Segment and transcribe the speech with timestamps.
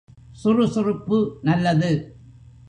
[0.31, 1.19] சுறு சுறுப்பு
[1.41, 1.91] நல்லது.